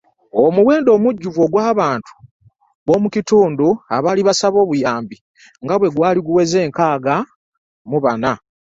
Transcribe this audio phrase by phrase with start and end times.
[0.43, 2.13] Omuwendo omujjuvu ogw’abantu
[2.85, 5.17] b’omukitundu abaali basaba obuyambi
[5.63, 7.15] bwa gwaali guweze nkaaga
[7.89, 8.31] mu bana.